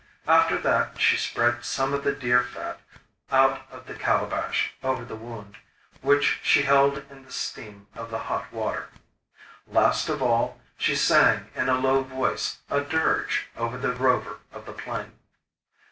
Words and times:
After 0.25 0.57
that 0.57 0.99
she 0.99 1.15
spread 1.15 1.63
some 1.63 1.93
of 1.93 2.03
the 2.03 2.11
deer 2.11 2.41
fat 2.41 2.79
out 3.31 3.71
of 3.71 3.85
the 3.85 3.93
calabash 3.93 4.73
over 4.81 5.05
the 5.05 5.15
wound, 5.15 5.57
which 6.01 6.39
she 6.41 6.63
held 6.63 7.05
in 7.11 7.23
the 7.23 7.31
steam 7.31 7.85
of 7.93 8.09
the 8.09 8.17
hot 8.25 8.51
water. 8.51 8.89
Last 9.67 10.09
of 10.09 10.19
all, 10.23 10.59
she 10.75 10.95
sang 10.95 11.51
in 11.53 11.69
a 11.69 11.77
low 11.77 12.01
voice 12.01 12.61
a 12.67 12.81
dirge 12.81 13.49
over 13.55 13.77
the 13.77 13.91
Rover 13.93 14.39
of 14.51 14.65
the 14.65 14.73
Plain. 14.73 15.19